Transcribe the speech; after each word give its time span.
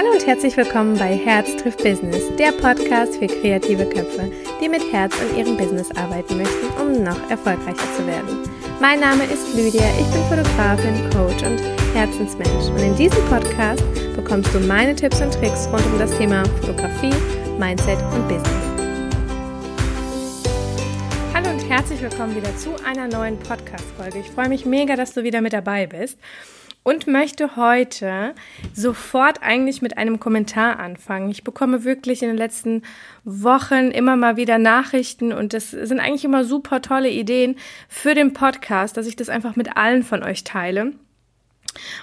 Hallo 0.00 0.12
und 0.12 0.26
herzlich 0.26 0.56
willkommen 0.56 0.96
bei 0.96 1.14
Herz 1.14 1.54
trifft 1.56 1.84
Business, 1.84 2.34
der 2.38 2.52
Podcast 2.52 3.16
für 3.16 3.26
kreative 3.26 3.84
Köpfe, 3.84 4.32
die 4.58 4.66
mit 4.66 4.80
Herz 4.90 5.14
an 5.20 5.36
ihrem 5.36 5.58
Business 5.58 5.90
arbeiten 5.94 6.38
möchten, 6.38 6.68
um 6.80 7.04
noch 7.04 7.28
erfolgreicher 7.28 7.86
zu 7.98 8.06
werden. 8.06 8.48
Mein 8.80 9.00
Name 9.00 9.24
ist 9.24 9.54
Lydia, 9.54 9.84
ich 10.00 10.06
bin 10.06 10.22
Fotografin, 10.22 11.10
Coach 11.10 11.42
und 11.42 11.60
Herzensmensch 11.94 12.70
und 12.70 12.78
in 12.78 12.96
diesem 12.96 13.22
Podcast 13.26 13.84
bekommst 14.16 14.54
du 14.54 14.60
meine 14.60 14.96
Tipps 14.96 15.20
und 15.20 15.34
Tricks 15.34 15.68
rund 15.70 15.84
um 15.84 15.98
das 15.98 16.16
Thema 16.16 16.46
Fotografie, 16.62 17.12
Mindset 17.58 17.98
und 18.14 18.26
Business. 18.26 18.48
Hallo 21.34 21.50
und 21.50 21.68
herzlich 21.68 22.00
willkommen 22.00 22.34
wieder 22.34 22.56
zu 22.56 22.70
einer 22.86 23.06
neuen 23.06 23.38
Podcast-Folge. 23.38 24.20
Ich 24.20 24.30
freue 24.30 24.48
mich 24.48 24.64
mega, 24.64 24.96
dass 24.96 25.12
du 25.12 25.24
wieder 25.24 25.42
mit 25.42 25.52
dabei 25.52 25.86
bist 25.86 26.16
und 26.82 27.06
möchte 27.06 27.56
heute 27.56 28.34
sofort 28.72 29.42
eigentlich 29.42 29.82
mit 29.82 29.98
einem 29.98 30.18
Kommentar 30.18 30.78
anfangen. 30.78 31.30
Ich 31.30 31.44
bekomme 31.44 31.84
wirklich 31.84 32.22
in 32.22 32.28
den 32.28 32.36
letzten 32.36 32.82
Wochen 33.24 33.90
immer 33.90 34.16
mal 34.16 34.36
wieder 34.36 34.58
Nachrichten 34.58 35.32
und 35.32 35.52
das 35.52 35.70
sind 35.70 36.00
eigentlich 36.00 36.24
immer 36.24 36.44
super 36.44 36.80
tolle 36.82 37.10
Ideen 37.10 37.56
für 37.88 38.14
den 38.14 38.32
Podcast, 38.32 38.96
dass 38.96 39.06
ich 39.06 39.16
das 39.16 39.28
einfach 39.28 39.56
mit 39.56 39.76
allen 39.76 40.02
von 40.02 40.22
euch 40.22 40.44
teile. 40.44 40.92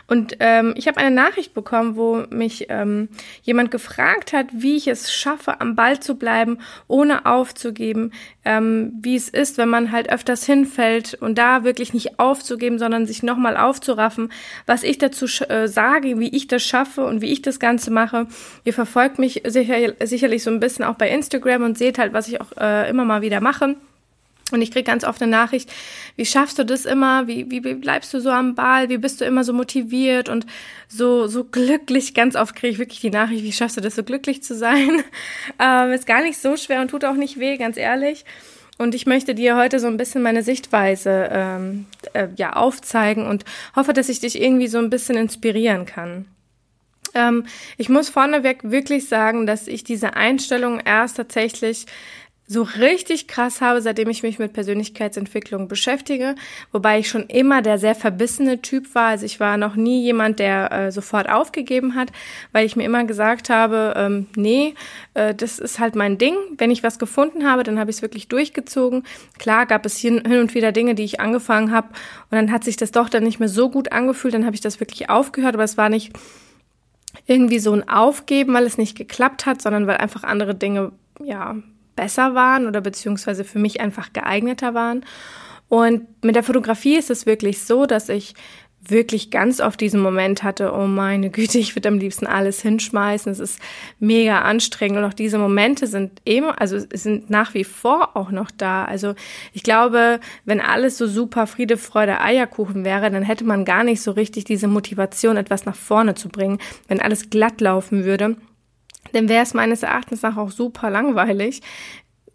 Und 0.07 0.37
ähm, 0.39 0.73
ich 0.77 0.87
habe 0.87 0.97
eine 0.97 1.13
Nachricht 1.13 1.53
bekommen, 1.53 1.95
wo 1.95 2.23
mich 2.29 2.67
ähm, 2.69 3.09
jemand 3.41 3.71
gefragt 3.71 4.33
hat, 4.33 4.47
wie 4.51 4.75
ich 4.75 4.87
es 4.87 5.13
schaffe, 5.13 5.59
am 5.61 5.75
Ball 5.75 5.99
zu 5.99 6.15
bleiben, 6.15 6.59
ohne 6.87 7.25
aufzugeben, 7.25 8.11
ähm, 8.45 8.93
wie 9.01 9.15
es 9.15 9.29
ist, 9.29 9.57
wenn 9.57 9.69
man 9.69 9.91
halt 9.91 10.09
öfters 10.09 10.45
hinfällt 10.45 11.15
und 11.15 11.37
da 11.37 11.63
wirklich 11.63 11.93
nicht 11.93 12.19
aufzugeben, 12.19 12.79
sondern 12.79 13.05
sich 13.05 13.23
nochmal 13.23 13.57
aufzuraffen, 13.57 14.31
was 14.65 14.83
ich 14.83 14.97
dazu 14.97 15.25
äh, 15.49 15.67
sage, 15.67 16.19
wie 16.19 16.29
ich 16.29 16.47
das 16.47 16.63
schaffe 16.63 17.05
und 17.05 17.21
wie 17.21 17.31
ich 17.31 17.41
das 17.41 17.59
Ganze 17.59 17.91
mache. 17.91 18.27
Ihr 18.63 18.73
verfolgt 18.73 19.19
mich 19.19 19.43
sicher, 19.45 19.93
sicherlich 20.03 20.43
so 20.43 20.49
ein 20.49 20.59
bisschen 20.59 20.85
auch 20.85 20.95
bei 20.95 21.09
Instagram 21.09 21.63
und 21.63 21.77
seht 21.77 21.97
halt, 21.97 22.13
was 22.13 22.27
ich 22.27 22.39
auch 22.39 22.55
äh, 22.57 22.89
immer 22.89 23.05
mal 23.05 23.21
wieder 23.21 23.41
mache. 23.41 23.75
Und 24.51 24.61
ich 24.61 24.71
kriege 24.71 24.83
ganz 24.83 25.03
oft 25.03 25.21
eine 25.21 25.29
Nachricht, 25.29 25.69
wie 26.15 26.25
schaffst 26.25 26.57
du 26.57 26.63
das 26.63 26.85
immer? 26.85 27.27
Wie, 27.27 27.51
wie, 27.51 27.63
wie 27.63 27.73
bleibst 27.73 28.13
du 28.13 28.21
so 28.21 28.29
am 28.29 28.55
Ball? 28.55 28.87
Wie 28.87 28.97
bist 28.97 29.19
du 29.19 29.25
immer 29.25 29.43
so 29.43 29.51
motiviert 29.51 30.29
und 30.29 30.45
so, 30.87 31.27
so 31.27 31.43
glücklich? 31.43 32.13
Ganz 32.13 32.35
oft 32.35 32.55
kriege 32.55 32.71
ich 32.71 32.79
wirklich 32.79 33.01
die 33.01 33.09
Nachricht, 33.09 33.43
wie 33.43 33.51
schaffst 33.51 33.75
du 33.75 33.81
das 33.81 33.95
so 33.95 34.03
glücklich 34.03 34.43
zu 34.43 34.55
sein? 34.55 35.03
Ähm, 35.59 35.91
ist 35.91 36.05
gar 36.05 36.21
nicht 36.21 36.37
so 36.37 36.55
schwer 36.55 36.81
und 36.81 36.89
tut 36.89 37.03
auch 37.03 37.15
nicht 37.15 37.39
weh, 37.39 37.57
ganz 37.57 37.77
ehrlich. 37.77 38.25
Und 38.77 38.93
ich 38.93 39.05
möchte 39.05 39.33
dir 39.33 39.55
heute 39.55 39.79
so 39.79 39.87
ein 39.87 39.97
bisschen 39.97 40.21
meine 40.21 40.43
Sichtweise 40.43 41.29
ähm, 41.31 41.85
äh, 42.13 42.27
ja, 42.35 42.53
aufzeigen 42.53 43.25
und 43.25 43.43
hoffe, 43.75 43.93
dass 43.93 44.09
ich 44.09 44.19
dich 44.19 44.39
irgendwie 44.39 44.67
so 44.67 44.77
ein 44.77 44.89
bisschen 44.89 45.17
inspirieren 45.17 45.85
kann. 45.85 46.25
Ähm, 47.15 47.45
ich 47.77 47.89
muss 47.89 48.09
vorneweg 48.09 48.59
wirklich 48.63 49.07
sagen, 49.07 49.47
dass 49.47 49.67
ich 49.67 49.83
diese 49.83 50.15
Einstellung 50.15 50.79
erst 50.79 51.17
tatsächlich 51.17 51.85
so 52.49 52.61
richtig 52.61 53.27
krass 53.27 53.59
habe, 53.59 53.81
seitdem 53.81 54.09
ich 54.09 54.23
mich 54.23 54.39
mit 54.39 54.53
Persönlichkeitsentwicklung 54.53 55.67
beschäftige, 55.67 56.35
wobei 56.71 56.99
ich 56.99 57.09
schon 57.09 57.25
immer 57.27 57.61
der 57.61 57.77
sehr 57.77 57.93
verbissene 57.93 58.61
Typ 58.61 58.95
war. 58.95 59.07
Also 59.07 59.25
ich 59.25 59.41
war 59.41 59.57
noch 59.57 59.75
nie 59.75 60.01
jemand, 60.01 60.39
der 60.39 60.71
äh, 60.71 60.91
sofort 60.93 61.29
aufgegeben 61.29 61.95
hat, 61.95 62.13
weil 62.53 62.65
ich 62.65 62.77
mir 62.77 62.85
immer 62.85 63.03
gesagt 63.03 63.49
habe, 63.49 63.93
ähm, 63.97 64.27
nee, 64.37 64.75
äh, 65.13 65.35
das 65.35 65.59
ist 65.59 65.79
halt 65.79 65.95
mein 65.95 66.17
Ding. 66.17 66.35
Wenn 66.57 66.71
ich 66.71 66.83
was 66.83 66.99
gefunden 66.99 67.45
habe, 67.45 67.63
dann 67.63 67.79
habe 67.79 67.91
ich 67.91 67.97
es 67.97 68.01
wirklich 68.01 68.29
durchgezogen. 68.29 69.03
Klar 69.37 69.65
gab 69.65 69.85
es 69.85 69.97
hin, 69.97 70.23
hin 70.25 70.39
und 70.39 70.55
wieder 70.55 70.71
Dinge, 70.71 70.95
die 70.95 71.03
ich 71.03 71.19
angefangen 71.19 71.73
habe 71.73 71.89
und 72.31 72.37
dann 72.37 72.51
hat 72.53 72.63
sich 72.63 72.77
das 72.77 72.91
doch 72.91 73.09
dann 73.09 73.23
nicht 73.23 73.39
mehr 73.39 73.49
so 73.49 73.69
gut 73.69 73.91
angefühlt, 73.91 74.33
dann 74.33 74.45
habe 74.45 74.55
ich 74.55 74.61
das 74.61 74.79
wirklich 74.79 75.09
aufgehört, 75.09 75.55
aber 75.55 75.65
es 75.65 75.75
war 75.75 75.89
nicht 75.89 76.13
irgendwie 77.25 77.59
so 77.59 77.73
ein 77.73 77.89
Aufgeben, 77.89 78.53
weil 78.53 78.65
es 78.65 78.77
nicht 78.77 78.97
geklappt 78.97 79.45
hat, 79.45 79.61
sondern 79.61 79.85
weil 79.85 79.97
einfach 79.97 80.23
andere 80.23 80.55
Dinge, 80.55 80.93
ja, 81.21 81.57
besser 81.97 82.33
waren 82.33 82.65
oder 82.65 82.79
beziehungsweise 82.79 83.43
für 83.43 83.59
mich 83.59 83.81
einfach 83.81 84.13
geeigneter 84.13 84.73
waren. 84.73 85.03
Und 85.67 86.23
mit 86.23 86.35
der 86.37 86.43
Fotografie 86.43 86.95
ist 86.95 87.09
es 87.09 87.25
wirklich 87.25 87.59
so, 87.59 87.85
dass 87.85 88.07
ich 88.07 88.33
wirklich 88.89 89.31
ganz 89.31 89.59
oft 89.59 89.81
diesen 89.81 89.99
Moment 89.99 90.43
hatte, 90.43 90.71
oh 90.73 90.87
meine 90.87 91.29
Güte, 91.29 91.57
ich 91.57 91.75
würde 91.75 91.89
am 91.89 91.97
liebsten 91.97 92.25
alles 92.25 92.61
hinschmeißen, 92.61 93.31
es 93.31 93.39
ist 93.39 93.59
mega 93.99 94.41
anstrengend 94.41 94.99
und 94.99 95.03
auch 95.03 95.13
diese 95.13 95.37
Momente 95.37 95.87
sind 95.87 96.21
eben, 96.25 96.51
also 96.51 96.79
sind 96.93 97.29
nach 97.29 97.53
wie 97.53 97.63
vor 97.63 98.15
auch 98.15 98.31
noch 98.31 98.51
da. 98.51 98.85
Also 98.85 99.15
ich 99.51 99.63
glaube, 99.63 100.19
wenn 100.45 100.61
alles 100.61 100.97
so 100.97 101.07
super 101.07 101.47
Friede, 101.47 101.77
Freude, 101.77 102.21
Eierkuchen 102.21 102.85
wäre, 102.85 103.11
dann 103.11 103.23
hätte 103.23 103.43
man 103.43 103.65
gar 103.65 103.83
nicht 103.83 104.01
so 104.01 104.11
richtig 104.11 104.45
diese 104.45 104.67
Motivation, 104.67 105.37
etwas 105.37 105.65
nach 105.65 105.75
vorne 105.75 106.15
zu 106.15 106.29
bringen, 106.29 106.59
wenn 106.87 107.01
alles 107.01 107.29
glatt 107.29 107.59
laufen 107.59 108.05
würde 108.05 108.37
dann 109.13 109.29
wäre 109.29 109.43
es 109.43 109.53
meines 109.53 109.83
Erachtens 109.83 110.21
nach 110.21 110.37
auch 110.37 110.51
super 110.51 110.89
langweilig. 110.89 111.61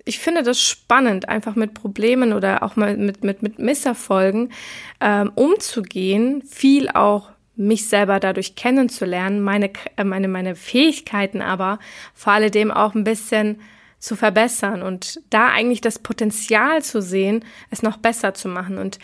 Ich 0.05 0.19
finde 0.19 0.43
das 0.43 0.60
spannend, 0.60 1.28
einfach 1.28 1.55
mit 1.55 1.75
Problemen 1.75 2.33
oder 2.33 2.62
auch 2.62 2.77
mal 2.77 2.97
mit, 2.97 3.22
mit, 3.22 3.43
mit 3.43 3.59
Misserfolgen 3.59 4.53
ähm, 5.00 5.31
umzugehen, 5.34 6.43
viel 6.43 6.88
auch 6.88 7.31
mich 7.55 7.88
selber 7.88 8.19
dadurch 8.19 8.56
kennenzulernen, 8.56 9.41
meine, 9.43 9.71
äh, 9.97 10.05
meine, 10.05 10.28
meine 10.28 10.56
Fähigkeiten 10.56 11.41
aber 11.41 11.78
vor 12.15 12.33
alledem 12.33 12.71
auch 12.71 12.94
ein 12.94 13.04
bisschen 13.04 13.60
zu 13.99 14.16
verbessern 14.16 14.83
und 14.83 15.21
da 15.31 15.49
eigentlich 15.49 15.81
das 15.81 16.00
Potenzial 16.00 16.83
zu 16.83 17.00
sehen, 17.00 17.44
es 17.71 17.83
noch 17.83 17.99
besser 17.99 18.34
zu 18.34 18.49
machen. 18.49 18.78
Und 18.78 18.99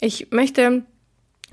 ich 0.00 0.30
möchte 0.30 0.84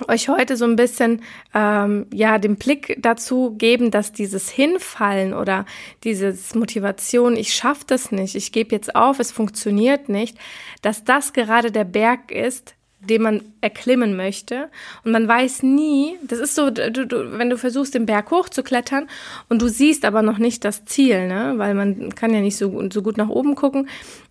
euch 0.07 0.29
heute 0.29 0.57
so 0.57 0.65
ein 0.65 0.75
bisschen 0.75 1.21
ähm, 1.53 2.07
ja 2.13 2.37
den 2.37 2.55
Blick 2.55 2.97
dazu 2.99 3.55
geben, 3.57 3.91
dass 3.91 4.11
dieses 4.11 4.49
Hinfallen 4.49 5.33
oder 5.33 5.65
dieses 6.03 6.55
Motivation, 6.55 7.35
ich 7.35 7.53
schaffe 7.53 7.83
das 7.87 8.11
nicht, 8.11 8.35
ich 8.35 8.51
gebe 8.51 8.75
jetzt 8.75 8.95
auf, 8.95 9.19
es 9.19 9.31
funktioniert 9.31 10.09
nicht, 10.09 10.37
dass 10.81 11.03
das 11.03 11.33
gerade 11.33 11.71
der 11.71 11.85
Berg 11.85 12.31
ist, 12.31 12.75
den 13.09 13.21
man 13.21 13.41
erklimmen 13.61 14.15
möchte. 14.15 14.69
Und 15.03 15.11
man 15.11 15.27
weiß 15.27 15.63
nie, 15.63 16.17
das 16.23 16.39
ist 16.39 16.55
so, 16.55 16.69
du, 16.69 17.05
du, 17.05 17.37
wenn 17.37 17.49
du 17.49 17.57
versuchst, 17.57 17.93
den 17.93 18.05
Berg 18.05 18.31
hochzuklettern 18.31 19.07
und 19.49 19.61
du 19.61 19.67
siehst 19.67 20.05
aber 20.05 20.21
noch 20.21 20.37
nicht 20.37 20.65
das 20.65 20.85
Ziel, 20.85 21.27
ne? 21.27 21.53
weil 21.57 21.73
man 21.73 22.13
kann 22.15 22.33
ja 22.33 22.41
nicht 22.41 22.57
so, 22.57 22.89
so 22.91 23.01
gut 23.01 23.17
nach 23.17 23.29
oben 23.29 23.55
gucken 23.55 23.89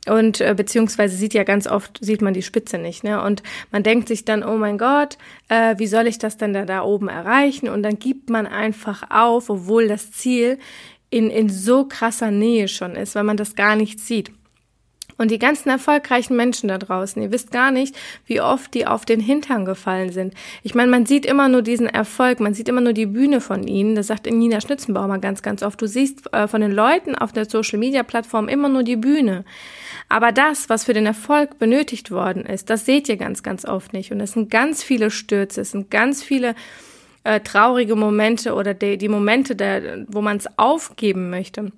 und 0.08 0.40
äh, 0.40 0.54
beziehungsweise 0.56 1.16
sieht 1.16 1.34
ja 1.34 1.44
ganz 1.44 1.66
oft, 1.66 1.98
sieht 2.00 2.22
man 2.22 2.34
die 2.34 2.42
Spitze 2.42 2.78
nicht. 2.78 3.04
Ne? 3.04 3.22
Und 3.22 3.42
man 3.70 3.82
denkt 3.82 4.08
sich 4.08 4.24
dann, 4.24 4.42
oh 4.42 4.56
mein 4.56 4.78
Gott, 4.78 5.18
äh, 5.48 5.76
wie 5.78 5.86
soll 5.86 6.06
ich 6.06 6.18
das 6.18 6.36
denn 6.36 6.52
da, 6.52 6.64
da 6.64 6.82
oben 6.82 7.08
erreichen? 7.08 7.68
Und 7.68 7.82
dann 7.82 7.98
gibt 7.98 8.28
man 8.28 8.46
einfach 8.46 9.04
auf, 9.10 9.48
obwohl 9.50 9.88
das 9.88 10.12
Ziel 10.12 10.58
in, 11.10 11.30
in 11.30 11.48
so 11.48 11.84
krasser 11.84 12.30
Nähe 12.30 12.68
schon 12.68 12.96
ist, 12.96 13.14
weil 13.14 13.24
man 13.24 13.36
das 13.36 13.54
gar 13.54 13.76
nicht 13.76 14.00
sieht. 14.00 14.32
Und 15.18 15.30
die 15.30 15.38
ganzen 15.38 15.68
erfolgreichen 15.68 16.36
Menschen 16.36 16.68
da 16.68 16.78
draußen, 16.78 17.22
ihr 17.22 17.32
wisst 17.32 17.50
gar 17.52 17.70
nicht, 17.70 17.94
wie 18.26 18.40
oft 18.40 18.72
die 18.74 18.86
auf 18.86 19.04
den 19.04 19.20
Hintern 19.20 19.64
gefallen 19.64 20.10
sind. 20.10 20.34
Ich 20.62 20.74
meine, 20.74 20.90
man 20.90 21.06
sieht 21.06 21.26
immer 21.26 21.48
nur 21.48 21.62
diesen 21.62 21.86
Erfolg, 21.86 22.40
man 22.40 22.54
sieht 22.54 22.68
immer 22.68 22.80
nur 22.80 22.92
die 22.92 23.06
Bühne 23.06 23.40
von 23.40 23.66
ihnen. 23.66 23.94
Das 23.94 24.06
sagt 24.06 24.26
Nina 24.26 24.60
Schnitzenbaumer 24.60 25.18
ganz, 25.18 25.42
ganz 25.42 25.62
oft. 25.62 25.80
Du 25.80 25.86
siehst 25.86 26.32
äh, 26.32 26.48
von 26.48 26.60
den 26.60 26.72
Leuten 26.72 27.14
auf 27.14 27.32
der 27.32 27.48
Social-Media-Plattform 27.48 28.48
immer 28.48 28.68
nur 28.68 28.82
die 28.82 28.96
Bühne. 28.96 29.44
Aber 30.08 30.32
das, 30.32 30.68
was 30.68 30.84
für 30.84 30.94
den 30.94 31.06
Erfolg 31.06 31.58
benötigt 31.58 32.10
worden 32.10 32.44
ist, 32.44 32.70
das 32.70 32.84
seht 32.84 33.08
ihr 33.08 33.16
ganz, 33.16 33.42
ganz 33.42 33.64
oft 33.64 33.92
nicht. 33.92 34.12
Und 34.12 34.20
es 34.20 34.32
sind 34.32 34.50
ganz 34.50 34.82
viele 34.82 35.10
Stürze, 35.10 35.62
es 35.62 35.70
sind 35.70 35.90
ganz 35.90 36.22
viele 36.22 36.54
äh, 37.24 37.40
traurige 37.40 37.96
Momente 37.96 38.54
oder 38.54 38.74
die, 38.74 38.98
die 38.98 39.08
Momente, 39.08 39.56
der, 39.56 40.04
wo 40.08 40.20
man 40.20 40.36
es 40.36 40.46
aufgeben 40.58 41.30
möchte. 41.30 41.72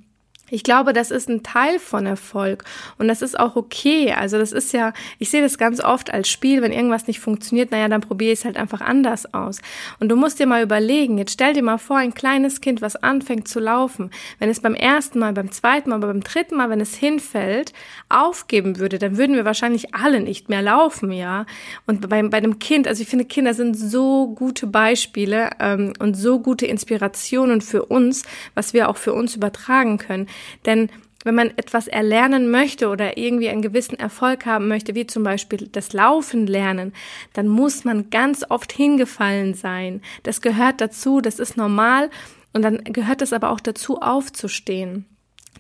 Ich 0.51 0.63
glaube, 0.63 0.93
das 0.93 1.11
ist 1.11 1.31
ein 1.31 1.43
Teil 1.43 1.79
von 1.79 2.05
Erfolg 2.05 2.65
und 2.99 3.09
das 3.09 3.23
ist 3.23 3.39
auch 3.39 3.57
okay. 3.57 4.13
Also 4.13 4.39
das 4.39 4.53
ist 4.53 4.75
ja, 4.75 4.93
ich 5.19 5.31
sehe 5.31 5.41
das 5.41 5.57
ganz 5.57 5.83
oft 5.83 6.13
als 6.13 6.29
Spiel, 6.29 6.61
wenn 6.61 6.71
irgendwas 6.71 7.07
nicht 7.07 7.21
funktioniert, 7.21 7.71
naja, 7.71 7.89
dann 7.89 8.03
probiere 8.03 8.33
ich 8.33 8.41
es 8.41 8.45
halt 8.45 8.59
einfach 8.59 8.83
anders 8.83 9.33
aus. 9.33 9.63
Und 10.01 10.11
du 10.11 10.17
musst 10.17 10.39
dir 10.39 10.47
mal 10.47 10.63
überlegen, 10.63 11.17
jetzt 11.17 11.33
stell 11.33 11.55
dir 11.55 11.63
mal 11.63 11.79
vor, 11.79 11.97
ein 11.97 12.13
kleines 12.13 12.61
Kind, 12.61 12.83
was 12.83 12.97
anfängt 12.97 13.49
zu 13.49 13.59
laufen, 13.59 14.11
wenn 14.39 14.51
es 14.51 14.61
beim 14.61 14.75
ersten 14.75 15.19
Mal, 15.19 15.33
beim 15.33 15.51
zweiten 15.51 15.89
Mal, 15.91 15.99
beim 15.99 16.23
dritten 16.23 16.57
Mal, 16.57 16.69
wenn 16.69 16.81
es 16.81 16.95
hinfällt, 16.95 17.73
aufgeben 18.11 18.79
würde, 18.79 18.99
dann 18.99 19.17
würden 19.17 19.37
wir 19.37 19.47
wahrscheinlich 19.47 19.95
alle 19.95 20.21
nicht 20.21 20.51
mehr 20.51 20.63
laufen, 20.63 21.11
ja. 21.11 21.47
Und 21.87 22.07
bei, 22.09 22.23
bei 22.23 22.37
einem 22.37 22.59
Kind, 22.59 22.87
also 22.87 23.03
ich 23.03 23.09
finde, 23.09 23.25
Kinder 23.25 23.55
sind 23.55 23.75
so 23.75 24.29
gute 24.35 24.67
Beispiele 24.67 25.51
ähm, 25.59 25.95
und 25.99 26.15
so 26.15 26.39
gute 26.39 26.67
Inspirationen 26.67 27.63
für 27.63 27.87
uns, 27.87 28.25
was 28.55 28.75
wir 28.75 28.91
auch 28.91 28.99
für 28.99 29.15
uns 29.15 29.37
übertragen 29.37 29.97
können. 29.97 30.29
Denn 30.67 30.91
wenn 31.25 31.35
man 31.35 31.51
etwas 31.57 31.89
erlernen 31.89 32.51
möchte 32.51 32.89
oder 32.89 33.17
irgendwie 33.17 33.49
einen 33.49 33.63
gewissen 33.63 33.99
Erfolg 33.99 34.45
haben 34.47 34.69
möchte, 34.69 34.95
wie 34.95 35.07
zum 35.07 35.25
Beispiel 35.25 35.69
das 35.73 35.93
Laufen 35.93 36.47
lernen, 36.47 36.93
dann 37.33 37.49
muss 37.49 37.85
man 37.85 38.11
ganz 38.11 38.45
oft 38.49 38.73
hingefallen 38.73 39.55
sein. 39.55 40.03
Das 40.23 40.43
gehört 40.43 40.81
dazu, 40.81 41.21
das 41.21 41.39
ist 41.39 41.57
normal 41.57 42.11
und 42.53 42.63
dann 42.63 42.85
gehört 42.85 43.23
es 43.23 43.33
aber 43.33 43.51
auch 43.51 43.61
dazu, 43.61 44.01
aufzustehen. 44.01 45.07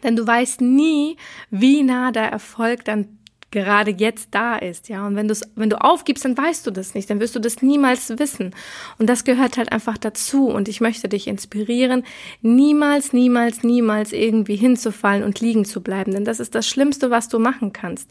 Denn 0.03 0.17
du 0.17 0.26
weißt 0.26 0.61
nie, 0.61 1.17
wie 1.50 1.82
nah 1.82 2.12
der 2.12 2.31
Erfolg 2.31 2.85
dann 2.85 3.19
gerade 3.55 3.93
jetzt 3.93 4.29
da 4.33 4.56
ist, 4.56 4.89
ja. 4.91 5.06
Und 5.06 5.17
wenn 5.17 5.29
du 5.29 5.35
wenn 5.55 5.71
du 5.71 5.81
aufgibst, 5.81 6.25
dann 6.25 6.37
weißt 6.37 6.67
du 6.67 6.71
das 6.71 6.95
nicht, 6.95 7.09
dann 7.09 7.21
wirst 7.21 7.35
du 7.35 7.41
das 7.41 7.62
niemals 7.62 8.19
wissen. 8.19 8.55
Und 8.99 9.09
das 9.09 9.25
gehört 9.25 9.56
halt 9.56 9.73
einfach 9.73 9.97
dazu. 9.97 10.49
Und 10.49 10.69
ich 10.69 10.81
möchte 10.83 11.09
dich 11.09 11.29
inspirieren, 11.29 12.05
niemals, 12.43 13.12
niemals, 13.12 13.62
niemals 13.62 14.12
irgendwie 14.12 14.56
hinzufallen 14.56 15.23
und 15.23 15.41
liegen 15.41 15.65
zu 15.65 15.83
bleiben, 15.83 16.12
denn 16.12 16.25
das 16.25 16.41
ist 16.41 16.55
das 16.55 16.69
Schlimmste, 16.69 17.11
was 17.11 17.29
du 17.29 17.39
machen 17.39 17.73
kannst. 17.73 18.11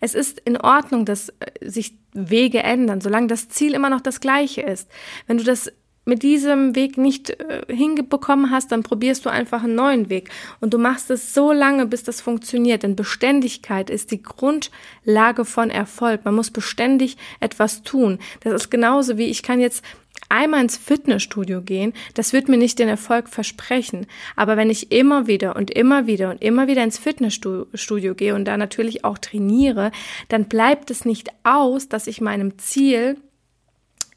Es 0.00 0.14
ist 0.14 0.40
in 0.44 0.56
Ordnung, 0.56 1.04
dass 1.04 1.28
äh, 1.28 1.34
sich 1.60 1.94
Wege 2.14 2.62
ändern, 2.62 3.00
solange 3.00 3.26
das 3.28 3.48
Ziel 3.48 3.74
immer 3.74 3.90
noch 3.90 4.00
das 4.00 4.20
gleiche 4.20 4.62
ist. 4.62 4.88
Wenn 5.26 5.38
du 5.38 5.44
das 5.44 5.70
mit 6.08 6.22
diesem 6.22 6.74
Weg 6.74 6.98
nicht 6.98 7.30
äh, 7.30 7.62
hinbekommen 7.68 8.50
hast, 8.50 8.72
dann 8.72 8.82
probierst 8.82 9.24
du 9.24 9.30
einfach 9.30 9.62
einen 9.62 9.74
neuen 9.74 10.08
Weg. 10.08 10.30
Und 10.60 10.74
du 10.74 10.78
machst 10.78 11.10
es 11.10 11.34
so 11.34 11.52
lange, 11.52 11.86
bis 11.86 12.02
das 12.02 12.20
funktioniert. 12.20 12.82
Denn 12.82 12.96
Beständigkeit 12.96 13.90
ist 13.90 14.10
die 14.10 14.22
Grundlage 14.22 15.44
von 15.44 15.70
Erfolg. 15.70 16.24
Man 16.24 16.34
muss 16.34 16.50
beständig 16.50 17.16
etwas 17.40 17.82
tun. 17.82 18.18
Das 18.40 18.54
ist 18.54 18.70
genauso 18.70 19.18
wie 19.18 19.26
ich 19.26 19.42
kann 19.42 19.60
jetzt 19.60 19.84
einmal 20.28 20.62
ins 20.62 20.76
Fitnessstudio 20.76 21.62
gehen, 21.62 21.92
das 22.14 22.32
wird 22.32 22.48
mir 22.48 22.58
nicht 22.58 22.78
den 22.78 22.88
Erfolg 22.88 23.28
versprechen. 23.28 24.06
Aber 24.36 24.56
wenn 24.56 24.68
ich 24.68 24.92
immer 24.92 25.26
wieder 25.26 25.56
und 25.56 25.70
immer 25.70 26.06
wieder 26.06 26.30
und 26.30 26.42
immer 26.42 26.66
wieder 26.66 26.82
ins 26.82 26.98
Fitnessstudio 26.98 28.14
gehe 28.14 28.34
und 28.34 28.44
da 28.44 28.56
natürlich 28.56 29.04
auch 29.04 29.18
trainiere, 29.18 29.90
dann 30.28 30.46
bleibt 30.46 30.90
es 30.90 31.04
nicht 31.04 31.30
aus, 31.44 31.88
dass 31.88 32.06
ich 32.06 32.20
meinem 32.20 32.58
Ziel 32.58 33.16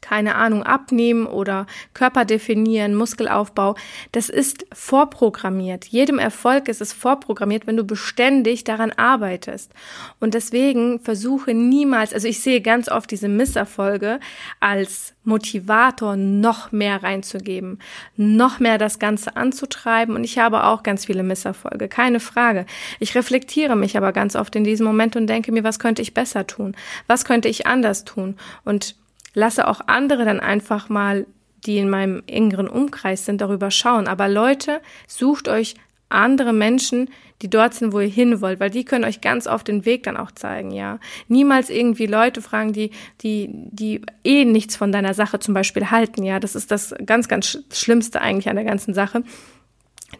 keine 0.02 0.34
Ahnung, 0.34 0.62
abnehmen 0.62 1.26
oder 1.26 1.66
Körper 1.94 2.26
definieren, 2.26 2.94
Muskelaufbau, 2.94 3.76
das 4.10 4.28
ist 4.28 4.66
vorprogrammiert. 4.72 5.86
Jedem 5.86 6.18
Erfolg 6.18 6.68
ist 6.68 6.82
es 6.82 6.92
vorprogrammiert, 6.92 7.66
wenn 7.66 7.76
du 7.76 7.84
beständig 7.84 8.64
daran 8.64 8.92
arbeitest. 8.92 9.72
Und 10.20 10.34
deswegen 10.34 11.00
versuche 11.00 11.54
niemals, 11.54 12.12
also 12.12 12.28
ich 12.28 12.40
sehe 12.40 12.60
ganz 12.60 12.88
oft 12.90 13.10
diese 13.10 13.28
Misserfolge 13.28 14.20
als 14.60 15.14
Motivator 15.24 16.16
noch 16.16 16.72
mehr 16.72 17.02
reinzugeben, 17.02 17.78
noch 18.16 18.58
mehr 18.58 18.78
das 18.78 18.98
Ganze 18.98 19.36
anzutreiben. 19.36 20.16
Und 20.16 20.24
ich 20.24 20.38
habe 20.38 20.64
auch 20.64 20.82
ganz 20.82 21.04
viele 21.06 21.22
Misserfolge, 21.22 21.88
keine 21.88 22.20
Frage. 22.20 22.66
Ich 22.98 23.14
reflektiere 23.14 23.76
mich 23.76 23.96
aber 23.96 24.12
ganz 24.12 24.34
oft 24.34 24.56
in 24.56 24.64
diesem 24.64 24.86
Moment 24.86 25.14
und 25.14 25.28
denke 25.28 25.52
mir, 25.52 25.64
was 25.64 25.78
könnte 25.78 26.02
ich 26.02 26.12
besser 26.12 26.46
tun? 26.46 26.74
Was 27.06 27.24
könnte 27.24 27.48
ich 27.48 27.66
anders 27.66 28.04
tun? 28.04 28.36
Und 28.64 28.96
lasse 29.34 29.68
auch 29.68 29.80
andere 29.86 30.24
dann 30.24 30.40
einfach 30.40 30.88
mal, 30.88 31.26
die 31.66 31.78
in 31.78 31.88
meinem 31.88 32.22
engeren 32.26 32.68
Umkreis 32.68 33.24
sind, 33.24 33.40
darüber 33.40 33.70
schauen. 33.70 34.08
Aber 34.08 34.28
Leute, 34.28 34.80
sucht 35.06 35.48
euch 35.48 35.74
andere 36.08 36.52
Menschen, 36.52 37.08
die 37.40 37.50
dort 37.50 37.74
sind, 37.74 37.92
wo 37.92 38.00
ihr 38.00 38.08
hin 38.08 38.40
wollt, 38.40 38.60
weil 38.60 38.70
die 38.70 38.84
können 38.84 39.04
euch 39.04 39.20
ganz 39.20 39.46
oft 39.46 39.66
den 39.66 39.84
Weg 39.84 40.04
dann 40.04 40.16
auch 40.16 40.30
zeigen, 40.30 40.70
ja. 40.70 41.00
Niemals 41.26 41.70
irgendwie 41.70 42.06
Leute 42.06 42.40
fragen, 42.40 42.72
die, 42.72 42.90
die, 43.22 43.48
die 43.50 44.02
eh 44.22 44.44
nichts 44.44 44.76
von 44.76 44.92
deiner 44.92 45.14
Sache 45.14 45.40
zum 45.40 45.54
Beispiel 45.54 45.90
halten, 45.90 46.22
ja. 46.22 46.38
Das 46.38 46.54
ist 46.54 46.70
das 46.70 46.94
ganz, 47.04 47.28
ganz 47.28 47.58
Schlimmste 47.72 48.20
eigentlich 48.20 48.48
an 48.48 48.56
der 48.56 48.64
ganzen 48.64 48.94
Sache. 48.94 49.24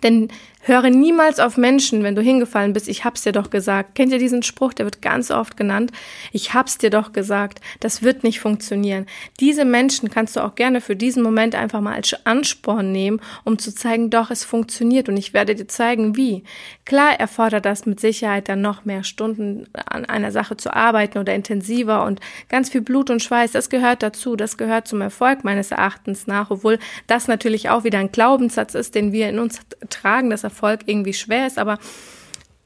Denn 0.02 0.28
höre 0.62 0.90
niemals 0.90 1.40
auf 1.40 1.56
Menschen, 1.56 2.04
wenn 2.04 2.14
du 2.14 2.22
hingefallen 2.22 2.72
bist, 2.72 2.88
ich 2.88 3.04
hab's 3.04 3.22
dir 3.22 3.32
doch 3.32 3.50
gesagt. 3.50 3.94
Kennt 3.96 4.12
ihr 4.12 4.18
diesen 4.18 4.42
Spruch, 4.42 4.72
der 4.72 4.86
wird 4.86 5.02
ganz 5.02 5.30
oft 5.30 5.56
genannt? 5.56 5.90
Ich 6.30 6.54
hab's 6.54 6.78
dir 6.78 6.90
doch 6.90 7.12
gesagt. 7.12 7.60
Das 7.80 8.02
wird 8.02 8.22
nicht 8.22 8.40
funktionieren. 8.40 9.06
Diese 9.40 9.64
Menschen 9.64 10.08
kannst 10.08 10.36
du 10.36 10.40
auch 10.40 10.54
gerne 10.54 10.80
für 10.80 10.94
diesen 10.94 11.22
Moment 11.22 11.56
einfach 11.56 11.80
mal 11.80 11.94
als 11.94 12.14
Ansporn 12.24 12.92
nehmen, 12.92 13.20
um 13.44 13.58
zu 13.58 13.74
zeigen, 13.74 14.10
doch, 14.10 14.30
es 14.30 14.44
funktioniert 14.44 15.08
und 15.08 15.16
ich 15.16 15.34
werde 15.34 15.54
dir 15.56 15.66
zeigen, 15.66 16.16
wie. 16.16 16.44
Klar 16.84 17.18
erfordert 17.18 17.64
das 17.64 17.84
mit 17.84 17.98
Sicherheit 17.98 18.48
dann 18.48 18.60
noch 18.60 18.84
mehr 18.84 19.02
Stunden 19.02 19.66
an 19.72 20.04
einer 20.04 20.30
Sache 20.30 20.56
zu 20.56 20.72
arbeiten 20.72 21.18
oder 21.18 21.34
intensiver 21.34 22.04
und 22.04 22.20
ganz 22.48 22.70
viel 22.70 22.82
Blut 22.82 23.10
und 23.10 23.22
Schweiß. 23.22 23.50
Das 23.50 23.68
gehört 23.68 24.02
dazu. 24.02 24.36
Das 24.36 24.56
gehört 24.56 24.86
zum 24.86 25.00
Erfolg 25.00 25.42
meines 25.42 25.72
Erachtens 25.72 26.28
nach, 26.28 26.50
obwohl 26.50 26.78
das 27.08 27.26
natürlich 27.26 27.68
auch 27.68 27.82
wieder 27.82 27.98
ein 27.98 28.12
Glaubenssatz 28.12 28.74
ist, 28.74 28.94
den 28.94 29.10
wir 29.12 29.28
in 29.28 29.40
uns 29.40 29.60
tragen, 29.90 30.30
dass 30.30 30.44
Erfolg 30.52 30.82
irgendwie 30.86 31.14
schwer 31.14 31.46
ist, 31.46 31.58
aber 31.58 31.78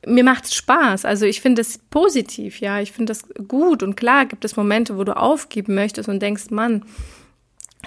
mir 0.07 0.25
macht 0.25 0.45
es 0.45 0.55
Spaß. 0.55 1.05
Also 1.05 1.25
ich 1.25 1.41
finde 1.41 1.63
es 1.63 1.79
positiv, 1.79 2.61
ja, 2.61 2.81
ich 2.81 2.93
finde 2.93 3.13
das 3.13 3.25
gut 3.49 3.83
und 3.83 3.97
klar 3.97 4.27
gibt 4.27 4.45
es 4.45 4.57
Momente, 4.57 4.99
wo 4.99 5.05
du 5.05 5.17
aufgeben 5.17 5.75
möchtest 5.75 6.09
und 6.09 6.21
denkst, 6.21 6.51
Mann, 6.51 6.85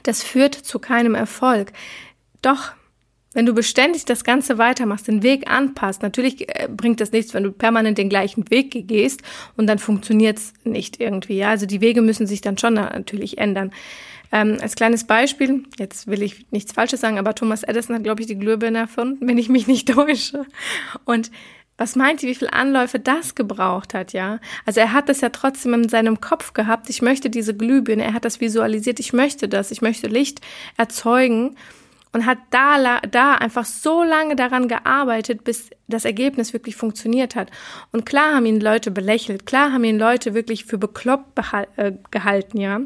das 0.03 0.23
führt 0.23 0.55
zu 0.55 0.79
keinem 0.79 1.15
Erfolg. 1.15 1.71
Doch 2.41 2.71
wenn 3.33 3.45
du 3.45 3.53
beständig 3.53 4.05
das 4.05 4.23
Ganze 4.23 4.57
weitermachst, 4.57 5.07
den 5.07 5.21
Weg 5.23 5.49
anpasst, 5.49 6.01
natürlich 6.01 6.49
äh, 6.49 6.67
bringt 6.67 6.99
das 6.99 7.11
nichts, 7.11 7.33
wenn 7.33 7.43
du 7.43 7.51
permanent 7.51 7.97
den 7.97 8.09
gleichen 8.09 8.49
Weg 8.49 8.87
gehst 8.87 9.21
und 9.55 9.67
dann 9.67 9.79
funktioniert 9.79 10.39
es 10.39 10.53
nicht 10.63 10.99
irgendwie. 10.99 11.37
Ja? 11.37 11.49
Also 11.49 11.65
die 11.65 11.81
Wege 11.81 12.01
müssen 12.01 12.27
sich 12.27 12.41
dann 12.41 12.57
schon 12.57 12.73
natürlich 12.73 13.37
ändern. 13.37 13.71
Ähm, 14.31 14.57
als 14.61 14.75
kleines 14.75 15.05
Beispiel, 15.05 15.63
jetzt 15.77 16.07
will 16.07 16.21
ich 16.21 16.45
nichts 16.51 16.71
Falsches 16.71 17.01
sagen, 17.01 17.17
aber 17.17 17.33
Thomas 17.33 17.63
Edison 17.63 17.95
hat, 17.95 18.03
glaube 18.03 18.21
ich, 18.21 18.27
die 18.27 18.37
Glühbirne 18.37 18.79
erfunden, 18.79 19.27
wenn 19.27 19.37
ich 19.37 19.49
mich 19.49 19.67
nicht 19.67 19.89
täusche. 19.89 20.45
Und 21.05 21.31
was 21.77 21.95
meint 21.95 22.21
ihr, 22.23 22.29
wie 22.29 22.35
viele 22.35 22.51
Anläufe 22.51 22.99
das 22.99 23.35
gebraucht 23.35 23.93
hat, 23.93 24.11
ja? 24.11 24.39
Also 24.65 24.81
er 24.81 24.91
hat 24.91 25.07
das 25.07 25.21
ja 25.21 25.29
trotzdem 25.29 25.73
in 25.75 25.87
seinem 25.87 26.19
Kopf 26.19 26.51
gehabt. 26.51 26.89
Ich 26.89 27.01
möchte 27.01 27.29
diese 27.29 27.55
Glühbirne. 27.55 28.03
Er 28.03 28.13
hat 28.13 28.25
das 28.25 28.41
visualisiert. 28.41 28.99
Ich 28.99 29.13
möchte 29.13 29.47
das. 29.47 29.71
Ich 29.71 29.81
möchte 29.81 30.07
Licht 30.07 30.41
erzeugen 30.75 31.55
und 32.11 32.25
hat 32.25 32.39
da, 32.49 32.99
da 33.01 33.35
einfach 33.35 33.65
so 33.65 34.03
lange 34.03 34.35
daran 34.35 34.67
gearbeitet, 34.67 35.43
bis 35.43 35.69
das 35.87 36.05
Ergebnis 36.05 36.53
wirklich 36.53 36.75
funktioniert 36.75 37.35
hat. 37.35 37.51
Und 37.91 38.05
klar 38.05 38.35
haben 38.35 38.45
ihn 38.45 38.59
Leute 38.59 38.91
belächelt. 38.91 39.45
Klar 39.45 39.71
haben 39.71 39.83
ihn 39.83 39.99
Leute 39.99 40.33
wirklich 40.33 40.65
für 40.65 40.77
bekloppt 40.77 41.39
äh, 41.75 41.93
gehalten, 42.11 42.59
ja? 42.59 42.81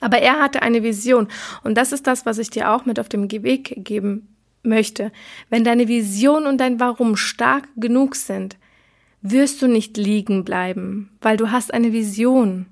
Aber 0.00 0.18
er 0.18 0.38
hatte 0.38 0.62
eine 0.62 0.82
Vision. 0.82 1.28
Und 1.64 1.76
das 1.76 1.92
ist 1.92 2.06
das, 2.06 2.24
was 2.24 2.38
ich 2.38 2.50
dir 2.50 2.70
auch 2.70 2.86
mit 2.86 3.00
auf 3.00 3.08
dem 3.08 3.30
Weg 3.30 3.74
geben 3.84 4.28
möchte. 4.62 5.12
Wenn 5.50 5.64
deine 5.64 5.88
Vision 5.88 6.46
und 6.46 6.58
dein 6.58 6.78
Warum 6.78 7.16
stark 7.16 7.68
genug 7.76 8.14
sind, 8.14 8.56
wirst 9.22 9.60
du 9.60 9.66
nicht 9.66 9.96
liegen 9.96 10.44
bleiben, 10.44 11.10
weil 11.20 11.36
du 11.36 11.50
hast 11.50 11.74
eine 11.74 11.92
Vision. 11.92 12.66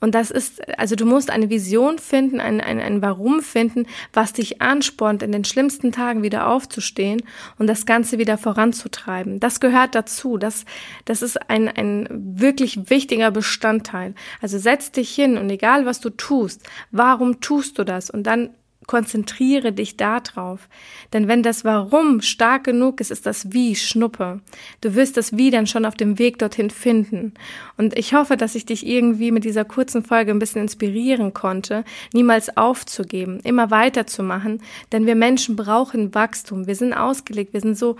Und 0.00 0.14
das 0.14 0.30
ist, 0.30 0.66
also 0.78 0.96
du 0.96 1.06
musst 1.06 1.30
eine 1.30 1.50
Vision 1.50 1.98
finden, 1.98 2.40
ein, 2.40 2.60
ein, 2.60 2.80
ein 2.80 3.02
Warum 3.02 3.42
finden, 3.42 3.86
was 4.12 4.32
dich 4.32 4.60
anspornt, 4.60 5.22
in 5.22 5.32
den 5.32 5.44
schlimmsten 5.44 5.92
Tagen 5.92 6.22
wieder 6.22 6.48
aufzustehen 6.48 7.22
und 7.58 7.66
das 7.66 7.86
Ganze 7.86 8.18
wieder 8.18 8.38
voranzutreiben. 8.38 9.40
Das 9.40 9.60
gehört 9.60 9.94
dazu. 9.94 10.38
Das, 10.38 10.64
das 11.04 11.22
ist 11.22 11.50
ein, 11.50 11.68
ein 11.68 12.08
wirklich 12.10 12.90
wichtiger 12.90 13.30
Bestandteil. 13.30 14.14
Also 14.40 14.58
setz 14.58 14.92
dich 14.92 15.14
hin 15.14 15.36
und 15.36 15.50
egal 15.50 15.86
was 15.86 16.00
du 16.00 16.10
tust, 16.10 16.62
warum 16.90 17.40
tust 17.40 17.78
du 17.78 17.84
das? 17.84 18.10
Und 18.10 18.24
dann 18.24 18.50
konzentriere 18.88 19.72
dich 19.72 19.96
darauf. 19.96 20.68
Denn 21.12 21.28
wenn 21.28 21.44
das 21.44 21.64
Warum 21.64 22.20
stark 22.22 22.64
genug 22.64 23.00
ist, 23.00 23.12
ist 23.12 23.26
das 23.26 23.52
Wie 23.52 23.76
Schnuppe. 23.76 24.40
Du 24.80 24.96
wirst 24.96 25.16
das 25.16 25.36
Wie 25.36 25.52
dann 25.52 25.68
schon 25.68 25.84
auf 25.84 25.94
dem 25.94 26.18
Weg 26.18 26.40
dorthin 26.40 26.70
finden. 26.70 27.34
Und 27.76 27.96
ich 27.96 28.14
hoffe, 28.14 28.36
dass 28.36 28.56
ich 28.56 28.66
dich 28.66 28.84
irgendwie 28.84 29.30
mit 29.30 29.44
dieser 29.44 29.64
kurzen 29.64 30.02
Folge 30.02 30.32
ein 30.32 30.40
bisschen 30.40 30.62
inspirieren 30.62 31.32
konnte, 31.34 31.84
niemals 32.12 32.56
aufzugeben, 32.56 33.38
immer 33.44 33.70
weiterzumachen, 33.70 34.62
denn 34.90 35.06
wir 35.06 35.14
Menschen 35.14 35.54
brauchen 35.54 36.14
Wachstum. 36.14 36.66
Wir 36.66 36.74
sind 36.74 36.94
ausgelegt, 36.94 37.52
wir 37.52 37.60
sind 37.60 37.78
so 37.78 37.96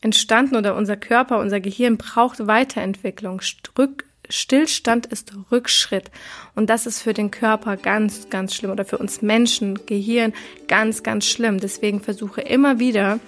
entstanden 0.00 0.54
oder 0.54 0.76
unser 0.76 0.96
Körper, 0.96 1.40
unser 1.40 1.60
Gehirn 1.60 1.96
braucht 1.96 2.46
Weiterentwicklung, 2.46 3.40
Rück, 3.76 4.04
Stillstand 4.28 5.06
ist 5.06 5.32
Rückschritt. 5.50 6.10
Und 6.54 6.70
das 6.70 6.86
ist 6.86 7.02
für 7.02 7.14
den 7.14 7.30
Körper 7.30 7.76
ganz, 7.76 8.30
ganz 8.30 8.54
schlimm 8.54 8.70
oder 8.70 8.84
für 8.84 8.98
uns 8.98 9.22
Menschen, 9.22 9.86
Gehirn 9.86 10.32
ganz, 10.66 11.02
ganz 11.02 11.26
schlimm. 11.26 11.60
Deswegen 11.60 12.00
versuche 12.00 12.40
immer 12.40 12.78
wieder 12.78 13.20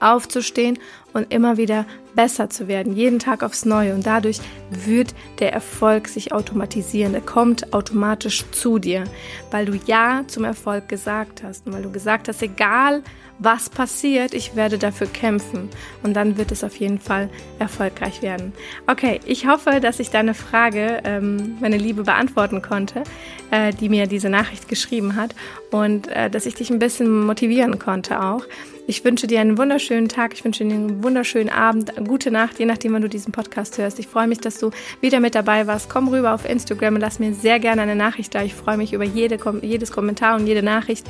aufzustehen 0.00 0.78
und 1.12 1.32
immer 1.32 1.56
wieder 1.56 1.86
besser 2.14 2.50
zu 2.50 2.68
werden, 2.68 2.94
jeden 2.94 3.18
Tag 3.18 3.42
aufs 3.42 3.64
Neue. 3.64 3.94
Und 3.94 4.06
dadurch 4.06 4.40
wird 4.70 5.14
der 5.38 5.52
Erfolg 5.52 6.08
sich 6.08 6.32
automatisieren. 6.32 7.14
Er 7.14 7.20
kommt 7.20 7.72
automatisch 7.72 8.44
zu 8.52 8.78
dir, 8.78 9.04
weil 9.50 9.66
du 9.66 9.74
Ja 9.86 10.22
zum 10.26 10.44
Erfolg 10.44 10.88
gesagt 10.88 11.42
hast 11.42 11.66
und 11.66 11.72
weil 11.72 11.82
du 11.82 11.90
gesagt 11.90 12.28
hast, 12.28 12.42
egal 12.42 13.02
was 13.38 13.68
passiert, 13.68 14.32
ich 14.32 14.54
werde 14.54 14.78
dafür 14.78 15.06
kämpfen. 15.06 15.68
Und 16.02 16.14
dann 16.14 16.36
wird 16.36 16.52
es 16.52 16.62
auf 16.62 16.76
jeden 16.76 16.98
Fall 16.98 17.28
erfolgreich 17.58 18.22
werden. 18.22 18.52
Okay, 18.86 19.20
ich 19.26 19.46
hoffe, 19.46 19.80
dass 19.80 20.00
ich 20.00 20.10
deine 20.10 20.34
Frage, 20.34 21.00
ähm, 21.04 21.56
meine 21.60 21.76
Liebe, 21.76 22.04
beantworten 22.04 22.62
konnte, 22.62 23.02
äh, 23.50 23.72
die 23.72 23.88
mir 23.88 24.06
diese 24.06 24.28
Nachricht 24.28 24.68
geschrieben 24.68 25.16
hat 25.16 25.34
und 25.70 26.08
äh, 26.08 26.30
dass 26.30 26.46
ich 26.46 26.54
dich 26.54 26.70
ein 26.70 26.78
bisschen 26.78 27.26
motivieren 27.26 27.78
konnte 27.78 28.22
auch. 28.22 28.44
Ich 28.86 29.02
wünsche 29.04 29.26
dir 29.26 29.40
einen 29.40 29.56
wunderschönen 29.56 30.08
Tag, 30.08 30.34
ich 30.34 30.44
wünsche 30.44 30.64
dir 30.64 30.74
einen 30.74 31.02
wunderschönen 31.02 31.48
Abend, 31.48 32.03
gute 32.06 32.30
Nacht, 32.30 32.58
je 32.58 32.66
nachdem, 32.66 32.92
wann 32.92 33.02
du 33.02 33.08
diesen 33.08 33.32
Podcast 33.32 33.78
hörst. 33.78 33.98
Ich 33.98 34.08
freue 34.08 34.26
mich, 34.26 34.38
dass 34.38 34.58
du 34.58 34.70
wieder 35.00 35.20
mit 35.20 35.34
dabei 35.34 35.66
warst. 35.66 35.88
Komm 35.88 36.08
rüber 36.08 36.34
auf 36.34 36.48
Instagram 36.48 36.94
und 36.94 37.00
lass 37.00 37.18
mir 37.18 37.34
sehr 37.34 37.58
gerne 37.58 37.82
eine 37.82 37.96
Nachricht 37.96 38.34
da. 38.34 38.42
Ich 38.42 38.54
freue 38.54 38.76
mich 38.76 38.92
über 38.92 39.04
jede, 39.04 39.38
jedes 39.62 39.92
Kommentar 39.92 40.36
und 40.36 40.46
jede 40.46 40.62
Nachricht, 40.62 41.06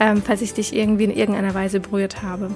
ähm, 0.00 0.22
falls 0.24 0.42
ich 0.42 0.54
dich 0.54 0.74
irgendwie 0.74 1.04
in 1.04 1.14
irgendeiner 1.14 1.54
Weise 1.54 1.80
berührt 1.80 2.22
habe. 2.22 2.50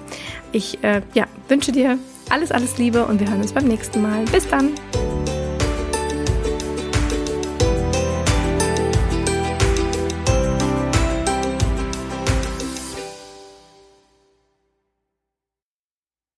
Ich 0.52 0.82
äh, 0.82 1.02
ja, 1.14 1.26
wünsche 1.48 1.72
dir 1.72 1.98
alles, 2.30 2.50
alles 2.50 2.78
Liebe 2.78 3.04
und 3.04 3.20
wir 3.20 3.28
hören 3.28 3.40
uns 3.40 3.52
beim 3.52 3.66
nächsten 3.66 4.02
Mal. 4.02 4.24
Bis 4.26 4.48
dann! 4.48 4.70